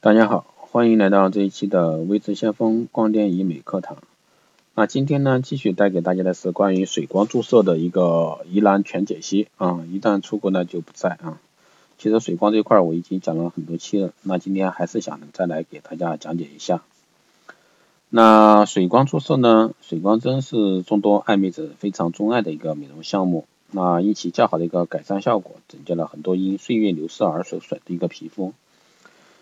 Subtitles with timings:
[0.00, 3.96] 大家好，欢迎来到这一期的微知先锋光电医美课堂。
[4.76, 9.84] 那今天呢，继续带给大家的是关于水光注射的一个疑难全解析啊。
[9.90, 11.40] 一旦出国呢就不在啊。
[11.98, 16.84] 其实水光这块我已经讲了很多期了，那今天还是想再来给大家讲解一下。
[18.08, 23.48] 那水光注射呢，水光针是众多爱美者非常钟爱的一个美容项目。
[23.72, 28.54] 那因其较好的一个改善效果，拯救了很多因岁月流逝而受损的一个皮肤。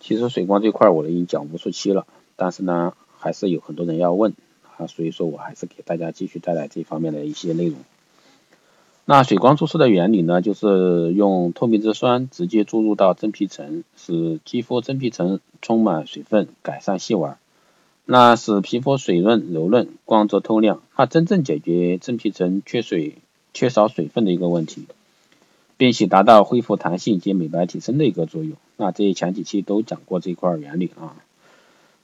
[0.00, 4.34] 其实水光这块我已经讲无数期了，但是呢，还是有很多人要问
[4.76, 7.76] 啊，所以说我还是给大家继续带来这方面的一些内容。
[9.04, 17.34] 那水光注射的原理呢，就是用透明质酸直接注入到真皮层，使肌肤真皮层充满水分，改善细纹，
[18.04, 23.16] 那使皮肤水润柔嫩、光泽透亮，它真正解决真皮层缺水、
[23.54, 24.86] 缺少水分的一个问题。
[25.78, 28.56] 并且达到恢复弹性及美白提升的一个作用。
[28.80, 31.16] 那这前几期都讲过这块原理啊。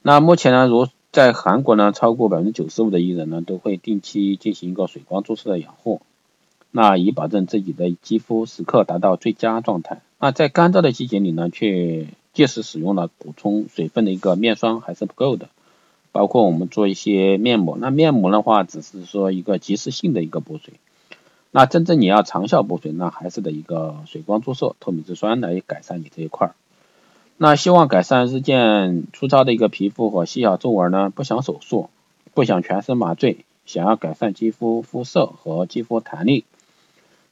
[0.02, 6.02] 那目前呢，如在韩国呢，超过百分之九十五的艺人呢，都会定期进行一个水光注射的养护，
[6.72, 10.02] 那以保证自己的肌肤时刻达到最佳状态。
[10.18, 15.48] 那在干燥的季节里呢，却即使使用了补充水分的一个面霜还是不够的。
[16.10, 20.74] 包括我们做一些面膜，那面膜的话，只是说一个及时性的一个补水。
[21.50, 26.54] 那真正你要长效补水，那还是得一个水光注射透明质酸来改善你这一块儿。
[27.36, 31.10] 那希望改善日渐粗糙的一个皮肤和细小皱纹呢？
[31.10, 31.90] 不想手术，
[32.32, 36.44] 不想全身麻醉，想要改善肌肤肤色和肌肤弹力，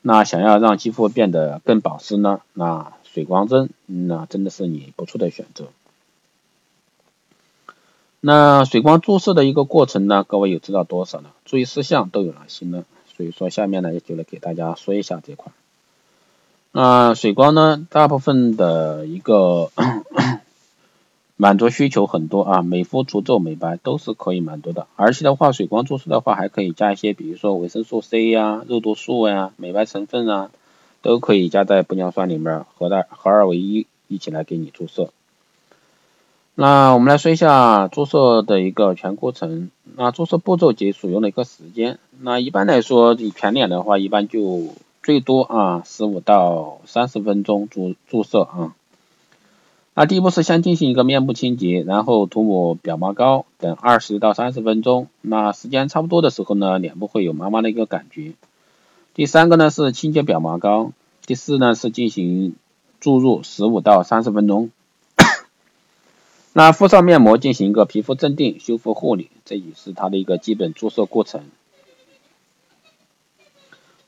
[0.00, 2.40] 那想要让肌肤变得更保湿呢？
[2.52, 5.68] 那水光针那真的是你不错的选择。
[8.20, 10.24] 那水光注射的一个过程呢？
[10.24, 11.30] 各位有知道多少呢？
[11.44, 12.84] 注意事项都有哪些呢？
[13.16, 15.52] 所以说下面呢，也就来给大家说一下这块。
[16.74, 19.70] 那水光呢，大部分的一个
[21.36, 24.86] 满足需求很多啊，美肤除皱美白都是可以满足的。
[24.96, 30.50] 而且的话，水光注射的话，还可以加一些，比如说维生素 C 呀、肉毒素呀、美白成分啊，
[31.02, 35.10] 都可以加在玻尿酸里面，合二合二为一，一起来给你注射。
[36.54, 39.70] 那我们来说一下注射的一个全过程。
[39.96, 41.98] 那注射步骤及所用的一个时间。
[42.20, 44.68] 那一般来说，你全脸的话，一般就
[45.02, 48.74] 最多啊十五到三十分钟注注射啊。
[49.94, 55.08] 那第一步是先进行一个面部清洁，然后涂抹表毛膏等二十到三十分钟。
[55.20, 58.32] 那时间差不多的时候呢，脸部会有麻麻的一个感觉。
[59.12, 60.92] 第三个呢是清洁表毛膏。
[61.26, 62.54] 第四呢是进行
[63.00, 64.70] 注入十五到三十分钟。
[66.54, 71.42] 那敷上面膜进行一个皮肤镇定、修复护理，这也是它的一个基本注射过程。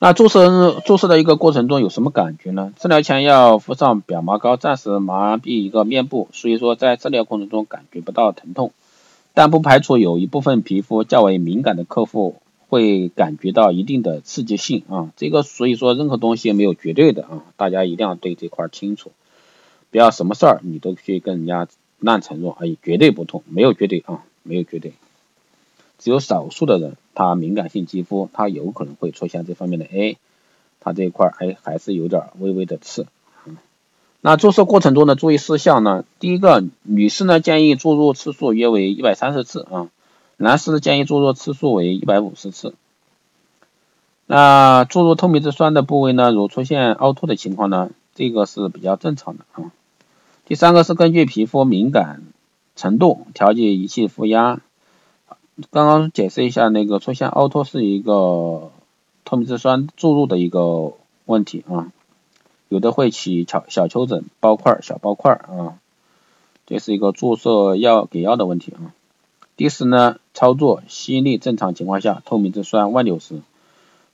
[0.06, 2.74] 那注射注射的一个过程中有什么感觉呢？
[2.78, 8.72] 治疗前要敷上表毛膏，暂时麻痹一个面部，所以说在治疗过程中感觉不到疼痛，
[9.32, 12.36] 但不排除有一部分皮肤较为敏感的客户
[12.68, 15.10] 会感觉到一定的刺激性啊。
[15.16, 19.10] 这个所以说任何东西没有绝对的啊，大家一定要对这块清楚，
[19.90, 21.66] 不要什么事儿你都去跟人家。
[22.00, 24.92] 烂承诺，哎，绝对不痛，没有绝对啊，没有绝对，
[25.98, 30.16] 只有少数的人，他敏感性肌肤，他有可能会出现这方面的，哎，
[30.80, 33.06] 他这一块哎还是有点微微的刺。
[34.20, 36.04] 那注射过程中的注意事项呢？
[36.18, 39.88] 第一个，女士呢建议注入次数约为一百三十次啊，
[40.38, 42.74] 男士建议注入次数为一百五十次。
[44.26, 49.70] 那注入透明质酸的部位呢，如出现凹凸的情况呢，这个是比较正常的啊。
[50.46, 52.22] 第三个是根据皮肤敏感
[52.76, 54.60] 程度调节仪器负压。
[55.70, 58.72] 刚刚解释一下，那个出现凹凸是一个
[59.24, 60.94] 透明质酸注入的一个
[61.26, 61.92] 问题啊，
[62.68, 65.78] 有的会起小小丘疹、包块、小包块啊，
[66.66, 68.92] 这是一个注射药给药的问题啊。
[69.56, 73.40] 第四呢，操作吸力正常情况下，透明质酸外流时，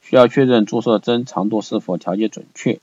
[0.02, 2.80] 需要确认注射针长度是否调节准确。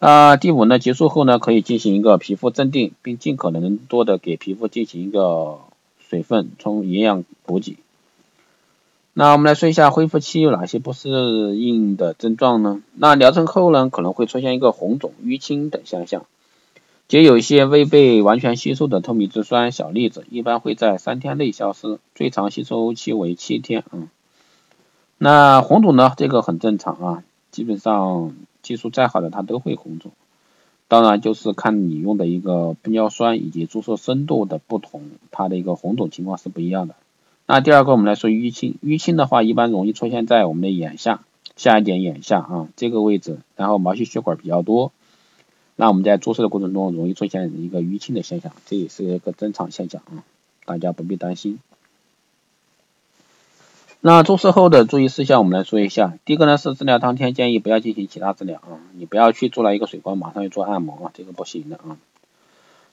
[0.00, 0.80] 那第五呢？
[0.80, 5.60] 结束后呢，可以进行一个皮肤镇定，并尽可能多的给皮肤进行一个
[6.08, 7.76] 水分充营养补给。
[9.12, 12.82] 那我们来说一下恢复期有哪些不适应的症状呢？
[12.94, 16.26] 那疗程后呢，可能会出现一个红肿、淤青等现象，
[17.08, 24.08] 且有一些未被完全吸收的透明质酸小粒子，一般会在三天内消失，最长吸收期为七天啊。
[25.18, 28.34] 那红肿呢，这个很正常啊，基本上。
[28.62, 30.10] 技术再好的，它都会红肿。
[30.88, 35.02] 当然，就是看你用的一个玻尿酸以及注射深度的不同，
[35.32, 36.94] 它的一个红肿情况是不一样的。
[37.46, 38.76] 那第二个，我们来说淤青。
[38.84, 41.22] 淤青的话，一般容易出现在我们的眼下
[41.56, 44.92] 下一点眼下啊这个位置，然后毛细血管比较多，
[45.74, 50.22] 那我们在注射的过程中容易出现一个淤青的现象，这也是一个正常现象啊，
[50.64, 51.58] 大家不必担心。
[54.08, 61.98] 那注射后的注意事项我们来说一下，第一个呢是治疗当天建议不要进行其他治疗啊，你不要去做了一个水光马上去做按摩啊，这个不行的啊。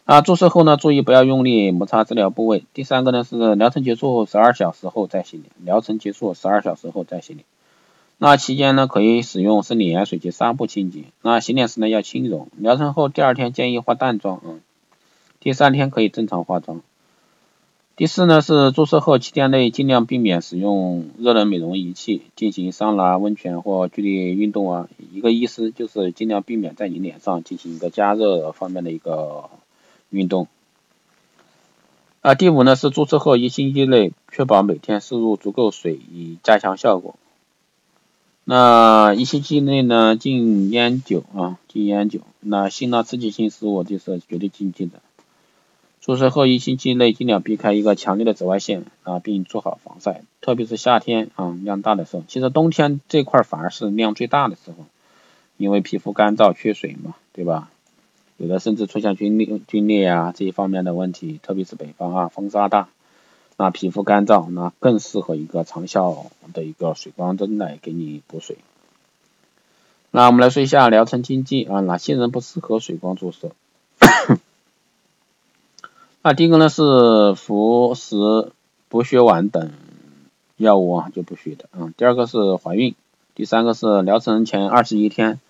[0.05, 2.63] 啊，注射后呢注意不要用力摩擦治疗部位。
[2.73, 7.45] 第三个呢是疗程结束后十二小时后再洗脸，疗程结束十二小时后再洗脸。
[8.17, 11.03] 那期间呢，可以使用生理盐水及纱布清洁。
[11.21, 12.47] 那洗脸时呢要轻柔。
[12.57, 14.57] 疗程后第二天建议化淡妆啊，
[15.39, 16.81] 第三天可以正常化妆。
[17.95, 24.89] 第四呢是注射后七天内尽量避免使用热能美容仪器进行桑拿、温泉或剧烈运动啊。
[25.11, 29.51] 一个意思就是尽量避免在你脸上进行一个加热方面的一个
[30.09, 30.47] 运动。
[32.21, 37.15] 啊，第五呢是注射后一星期内确保每天摄入足够水以加强效果。
[38.43, 42.21] 那一星期内呢，禁烟酒啊，禁烟酒。
[42.39, 44.99] 那辛辣刺激性食物这是绝对禁忌的。
[46.03, 52.25] 注射后一星期内尽量避开一个强烈的紫外线啊，并做好防晒，特别是夏天啊量大的时候。
[52.27, 54.85] 其实冬天这块反而是量最大的时候，
[55.55, 57.69] 因为皮肤干燥缺水嘛，对吧？
[58.35, 62.89] 有的甚至出现皲裂、皲裂呀这一方面的问题，特别是北方啊风沙大。
[63.55, 68.57] 那皮肤干燥，那更适合一个长效的一个水光针来给你补水。
[70.11, 73.53] 那我们来说一下疗程禁忌啊，哪些人不适合水光注射？
[76.25, 78.53] 那第一个呢是服食
[78.87, 79.71] 补血丸等
[80.55, 81.93] 药物啊就不许的啊。
[81.97, 82.95] 第二个是怀孕，
[83.35, 85.41] 第三个是疗程前二十一天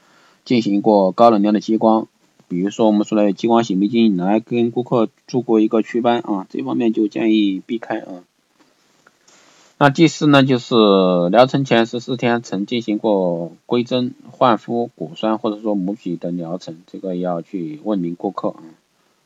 [0.45, 2.07] 进行过高能量的激光。
[2.47, 8.23] 比如说我们说的激光洗眉精来跟顾客做过一个祛斑啊，这方面就建议避开啊。
[9.77, 10.73] 那第四呢，就是
[11.29, 18.63] 疗程前十四天曾进行过硅针、焕肤、骨酸或者说母皮的疗程，这个要去问明顾客啊。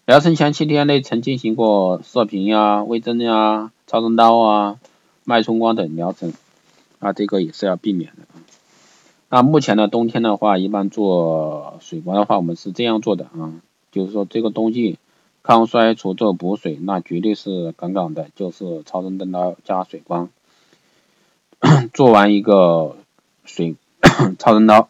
[0.08, 4.80] 疗程前七天内曾进行过射频呀、微针呀、超声刀啊、
[5.26, 6.32] 脉冲光等疗程
[7.00, 8.22] 啊，这个也是要避免的。
[9.28, 13.60] 那目前呢，冬天的话，一般做水光的话，我们是这样做的啊，
[13.92, 14.98] 就是说这个冬季
[15.44, 20.30] 抗衰除皱补水，那绝对是杠杠的，就是超声灯刀加水光，
[21.94, 22.96] 做完一个
[23.44, 23.76] 水
[24.40, 24.88] 超声刀，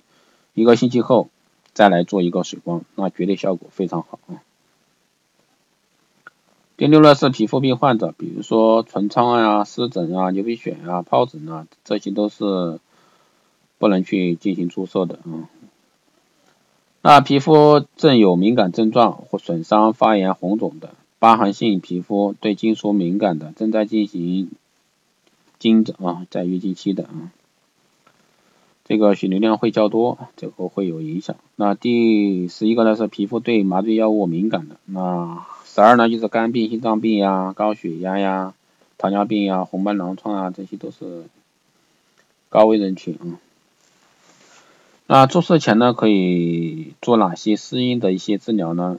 [0.52, 1.30] 一个星期后
[1.72, 4.42] 再来做一个水光，那绝对效果非常好啊。
[6.78, 12.80] 第六呢是皮肤病患者，比如说唇疮啊、湿疹啊、牛皮癣啊、疱疹啊，这些都是。
[13.80, 15.46] 不能去进行注射的啊。
[17.00, 24.50] 那皮肤正有敏感症状或损伤、发炎、红肿的疤痕性皮肤，对金属敏感的，正在进行
[25.60, 27.30] 经的啊，在月经期的啊，
[28.84, 31.36] 这个血流量会较多，这个会有影响。
[31.54, 34.76] 那第十一个呢是皮肤对麻醉药物敏感的。
[34.86, 38.54] 那十二呢就是肝病、心脏病呀、高血压呀、
[38.96, 41.24] 糖尿病呀、红斑狼疮啊，这些都是
[42.48, 43.38] 高危人群啊。
[45.06, 48.98] 那注射前呢，可以做哪些适应的一些治疗呢？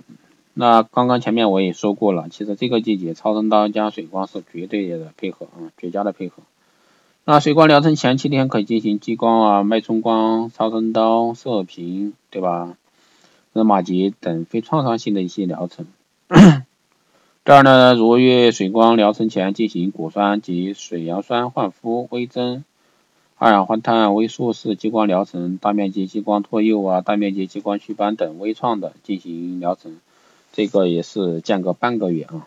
[0.54, 6.44] 那刚刚前面我也说过了，其实这个季节超声刀加水光是绝对的配合啊，绝佳的配合。
[7.26, 12.76] 那水光疗程前七天可以进行激光啊、脉冲光、超声刀、射频，对吧？
[13.54, 15.86] 热玛吉等非创伤性的一些疗程。
[17.44, 22.64] 第二呢，如月水光疗程前进行果酸及水杨酸焕肤、微针。
[23.40, 29.98] 二氧化碳微束式激光疗程、大面积激光脱釉啊、大面积激光祛斑等微创的进行疗程，
[30.52, 32.46] 这个也是间隔半个月啊。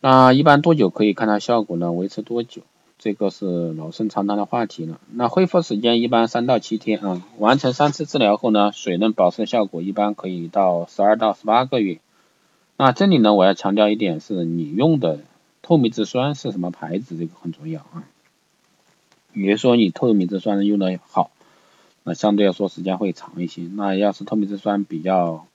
[0.00, 1.92] 那一般多久可以看到效果呢？
[1.92, 2.62] 维持多久？
[3.02, 5.00] 这个是老生常谈的话题了。
[5.10, 7.20] 那恢复时间一般三到七天啊。
[7.36, 11.98] 完成三次治疗后呢，水嫩保湿效果一般可以到十二到十八个月。
[12.76, 15.18] 那这里呢，我要强调一点是，你用的
[15.62, 17.18] 透明质酸是什么牌子？
[17.18, 18.04] 这个很重要啊。
[19.32, 21.32] 比如说你透明质酸用的好，
[22.04, 23.62] 那相对来说时间会长一些。
[23.62, 25.48] 那要是透明质酸比较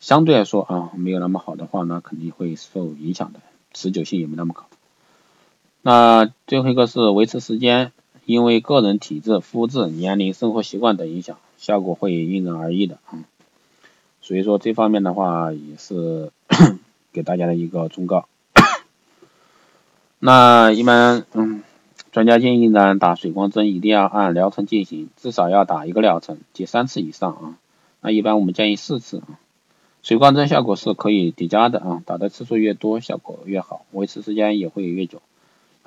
[0.00, 3.38] 相对来说啊没有那么好的话，那肯定会受影响的，
[3.72, 4.64] 持久性也没那么高。
[5.82, 7.92] 那最后一个是维持时间，
[8.26, 13.24] 因为个人体质、肤质、年龄、生活习惯等影响，效果会因人而异的啊。
[14.20, 16.30] 所以说这方面的话也是
[17.12, 18.28] 给大家的一个忠告。
[20.20, 21.62] 那一般嗯。
[22.10, 27.58] 专家建议呢，打水光针一定要按疗程进行，至少要打一个疗程及三次以上啊。
[28.00, 29.38] 那一般我们建议四次啊。
[30.02, 35.20] 水光针效果是可以叠加的啊，打的次数越多，效果越好，维持时间也会越久。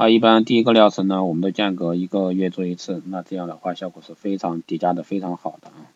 [0.01, 5.93] 啊，一般第一个疗程呢，我们都间隔一个月做一次，那这样的话效果是非常叠加的非常好的啊。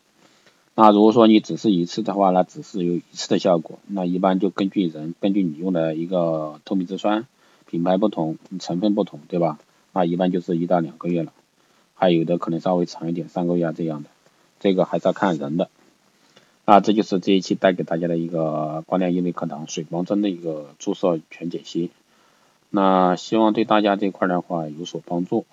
[0.76, 3.80] 那如果说你只是一次的话，那只是有一次的效果。
[3.88, 7.26] 那一般就根据人，根据你用的一个透明质酸，
[7.68, 9.58] 品牌不同，成分不同，对吧？
[9.92, 11.32] 那一般就是一到两个月了，
[11.94, 14.10] 还有的可能稍微长一点，三个月这样的，
[14.60, 15.68] 这个还是要看人的。
[16.64, 21.90] 那这就是这一期带给大家的一个光电医美课堂水光针的一个注射全解析。
[22.76, 25.46] 那希望对大家这块的话有所帮助。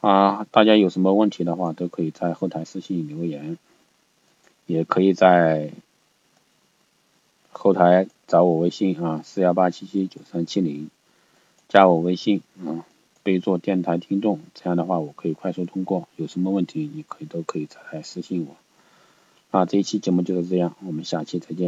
[0.00, 3.58] 啊，大家有什么问题的话，都可以在后台私信留言，
[4.64, 5.72] 也可以在
[7.52, 10.88] 后台找我微信啊，四幺八七七九三七零，
[11.68, 12.86] 加我微信啊，
[13.22, 16.08] 备注电台听众，这样的话我可以快速通过。
[16.16, 18.56] 有什么问题，你可以都可以在私信我。
[19.50, 21.66] 啊，这一期节目就是这样，我们下期再见。